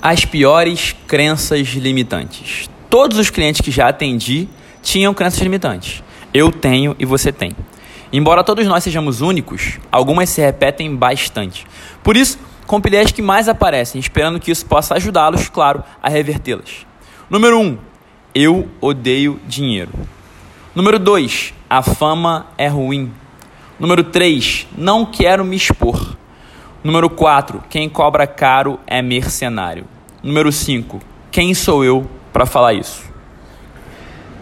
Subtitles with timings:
[0.00, 2.70] As piores crenças limitantes.
[2.88, 4.48] Todos os clientes que já atendi
[4.80, 6.02] tinham crenças limitantes.
[6.32, 7.52] Eu tenho e você tem.
[8.12, 11.66] Embora todos nós sejamos únicos, algumas se repetem bastante.
[12.02, 16.86] Por isso, compilei as que mais aparecem, esperando que isso possa ajudá-los, claro, a revertê-las.
[17.28, 17.62] Número 1.
[17.62, 17.78] Um,
[18.34, 19.90] eu odeio dinheiro.
[20.74, 21.52] Número 2.
[21.68, 23.12] A fama é ruim.
[23.78, 24.68] Número 3.
[24.76, 26.16] Não quero me expor.
[26.82, 27.64] Número 4.
[27.68, 29.84] Quem cobra caro é mercenário.
[30.22, 31.00] Número 5.
[31.30, 33.02] Quem sou eu para falar isso?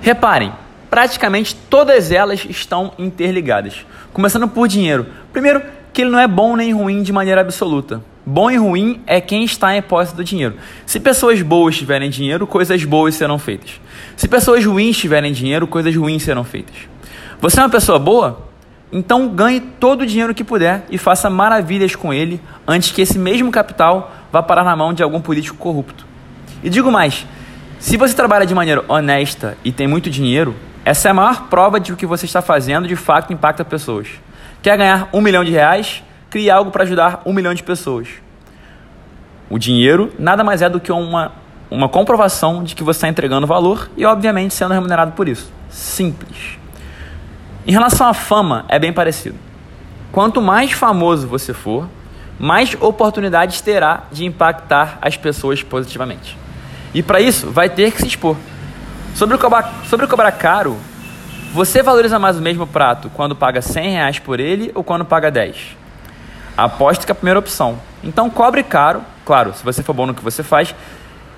[0.00, 0.52] Reparem,
[0.88, 3.84] praticamente todas elas estão interligadas.
[4.14, 5.06] Começando por dinheiro.
[5.30, 8.02] Primeiro, que ele não é bom nem ruim de maneira absoluta.
[8.24, 10.54] Bom e ruim é quem está em posse do dinheiro.
[10.86, 13.80] Se pessoas boas tiverem dinheiro, coisas boas serão feitas.
[14.16, 16.76] Se pessoas ruins tiverem dinheiro, coisas ruins serão feitas.
[17.40, 18.51] Você é uma pessoa boa?
[18.92, 23.18] Então ganhe todo o dinheiro que puder e faça maravilhas com ele antes que esse
[23.18, 26.04] mesmo capital vá parar na mão de algum político corrupto.
[26.62, 27.26] E digo mais:
[27.78, 31.80] se você trabalha de maneira honesta e tem muito dinheiro, essa é a maior prova
[31.80, 34.08] de que o que você está fazendo de fato impacta pessoas.
[34.62, 36.02] Quer ganhar um milhão de reais?
[36.28, 38.08] Crie algo para ajudar um milhão de pessoas.
[39.48, 41.32] O dinheiro nada mais é do que uma,
[41.70, 45.52] uma comprovação de que você está entregando valor e, obviamente, sendo remunerado por isso.
[45.68, 46.61] Simples.
[47.64, 49.38] Em relação à fama, é bem parecido.
[50.10, 51.88] Quanto mais famoso você for,
[52.38, 56.36] mais oportunidades terá de impactar as pessoas positivamente.
[56.92, 58.36] E para isso, vai ter que se expor.
[59.14, 60.76] Sobre cobrar, sobre cobrar caro,
[61.54, 65.30] você valoriza mais o mesmo prato quando paga 100 reais por ele ou quando paga
[65.30, 65.76] 10?
[66.56, 67.78] Aposto que é a primeira opção.
[68.02, 70.74] Então cobre caro, claro, se você for bom no que você faz,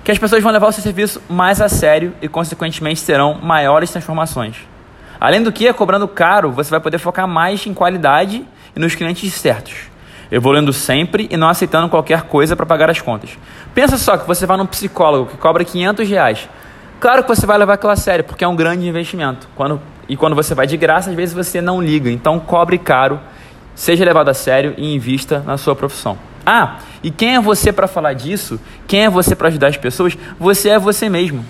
[0.03, 3.91] que as pessoas vão levar o seu serviço mais a sério e, consequentemente, terão maiores
[3.91, 4.55] transformações.
[5.19, 9.33] Além do que, cobrando caro, você vai poder focar mais em qualidade e nos clientes
[9.33, 9.73] certos,
[10.31, 13.31] evoluindo sempre e não aceitando qualquer coisa para pagar as contas.
[13.73, 16.49] Pensa só que você vai num psicólogo que cobra 500 reais.
[16.99, 19.47] Claro que você vai levar aquilo a sério, porque é um grande investimento.
[19.55, 22.09] Quando, e quando você vai de graça, às vezes você não liga.
[22.09, 23.19] Então, cobre caro,
[23.73, 26.17] seja levado a sério e invista na sua profissão.
[26.45, 28.59] Ah, e quem é você para falar disso?
[28.87, 30.17] Quem é você para ajudar as pessoas?
[30.39, 31.43] Você é você mesmo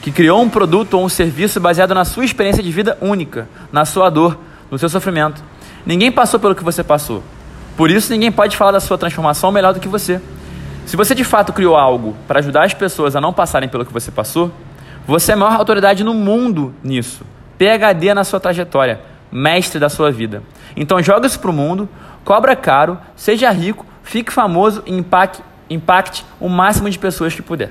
[0.00, 3.84] que criou um produto ou um serviço baseado na sua experiência de vida única, na
[3.84, 4.38] sua dor,
[4.70, 5.42] no seu sofrimento.
[5.84, 7.22] Ninguém passou pelo que você passou.
[7.76, 10.20] Por isso, ninguém pode falar da sua transformação melhor do que você.
[10.86, 13.92] Se você de fato criou algo para ajudar as pessoas a não passarem pelo que
[13.92, 14.50] você passou,
[15.06, 17.24] você é a maior autoridade no mundo nisso.
[17.58, 19.00] PHD na sua trajetória,
[19.30, 20.42] mestre da sua vida.
[20.76, 21.88] Então joga isso para o mundo,
[22.24, 27.70] cobra caro, seja rico, fique famoso e impacte, impacte o máximo de pessoas que puder.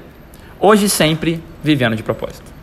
[0.59, 2.59] Hoje sempre vivendo de propósito.